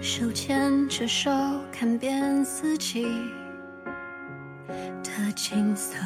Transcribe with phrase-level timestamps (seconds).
[0.00, 1.30] 手牵着手，
[1.72, 3.04] 看遍四季
[5.02, 5.96] 的景色，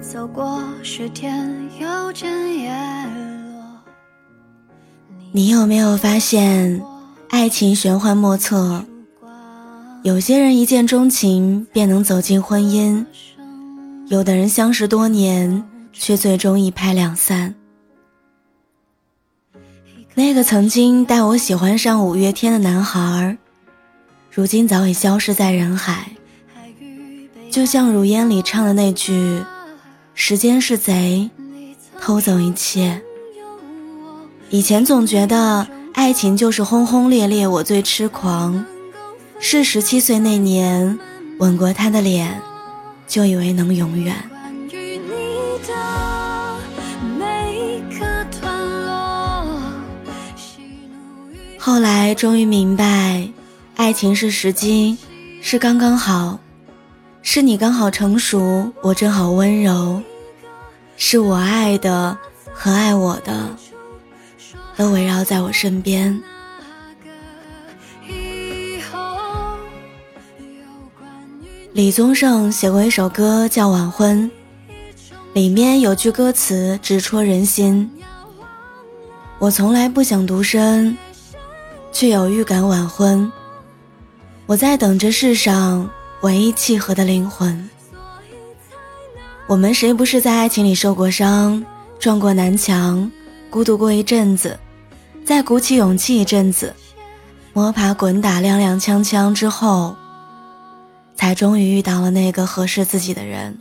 [0.00, 1.48] 走过雪天，
[1.80, 2.28] 又见
[2.58, 3.27] 叶落。
[5.38, 6.82] 你有没有发现，
[7.28, 8.84] 爱情玄幻莫测？
[10.02, 13.06] 有些人一见钟情便能走进婚姻，
[14.08, 17.54] 有的人相识多年，却最终一拍两散。
[20.16, 23.38] 那个曾经带我喜欢上五月天的男孩，
[24.32, 26.10] 如今早已消失在人海。
[27.48, 29.40] 就像《如烟》里唱的那句
[30.14, 31.30] ：“时间是贼，
[32.00, 33.00] 偷走一切。”
[34.50, 38.64] 以前总觉得爱情就是轰轰烈烈，我最痴狂。
[39.38, 40.98] 是十七岁那年
[41.38, 42.40] 吻过他的脸，
[43.06, 44.16] 就以为能永远。
[51.58, 53.28] 后来终于明白，
[53.76, 54.96] 爱情是时机，
[55.42, 56.38] 是刚刚好，
[57.20, 60.00] 是你刚好成熟，我正好温柔，
[60.96, 62.16] 是我爱的
[62.54, 63.54] 和爱我的
[64.78, 66.22] 都围绕在我身边。
[71.72, 74.30] 李宗盛写过一首歌叫《晚婚》，
[75.32, 77.90] 里面有句歌词直戳人心：
[79.40, 80.96] 我从来不想独身。
[81.90, 83.32] 却有预感晚婚，
[84.46, 85.88] 我在等着世上
[86.20, 87.68] 唯一契合的灵魂。
[89.48, 91.64] 我们谁不是在爱情里受过伤，
[91.98, 93.10] 撞过南墙，
[93.48, 94.56] 孤独过一阵子，
[95.28, 96.74] 再鼓起勇气一阵子，
[97.52, 99.94] 摸爬滚打踉踉跄跄之后，
[101.14, 103.54] 才终于遇到了那个合适自己的人，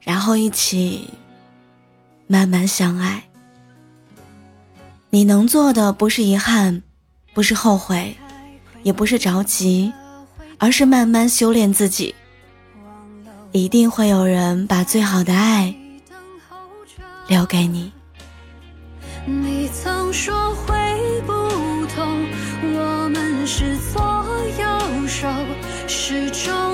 [0.00, 1.08] 然后一起
[2.26, 3.22] 慢慢相爱。
[5.10, 6.82] 你能做的不是遗憾。
[7.32, 8.16] 不是后悔，
[8.82, 9.92] 也不是着急，
[10.58, 12.12] 而是慢慢修炼自己。
[13.52, 15.72] 一定会有人把最好的爱
[17.28, 17.92] 留给你。
[19.26, 20.74] 你曾说会
[21.26, 21.32] 不
[21.94, 22.26] 同，
[22.62, 24.00] 我们是左
[24.58, 25.28] 右手，
[25.86, 26.69] 始终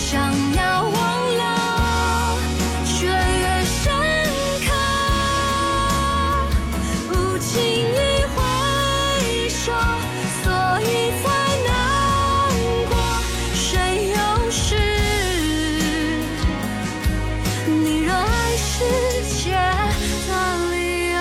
[0.00, 0.92] 想要忘
[1.36, 2.38] 了
[2.86, 3.92] 却越深
[4.64, 4.68] 刻。
[7.08, 7.98] 不轻易
[8.32, 8.36] 回
[9.50, 9.60] 首
[10.42, 10.46] 所
[10.80, 10.86] 以
[11.20, 11.24] 才
[11.66, 11.68] 难
[12.88, 12.92] 过。
[13.52, 13.66] 谁
[14.10, 14.16] 又
[14.50, 14.66] 是
[17.66, 18.72] 你热爱世
[19.42, 19.50] 界
[20.28, 20.30] 的
[20.70, 20.74] 理
[21.10, 21.18] 由